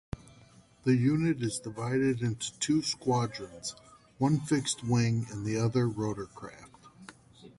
[0.83, 3.75] The unit is divided into two squadrons,
[4.17, 6.89] one fixed-wing and the other rotorcraft.